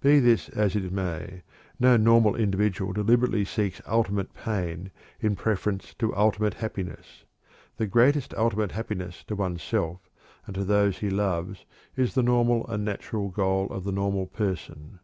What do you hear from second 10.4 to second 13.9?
and to those he loves is the normal and natural goal of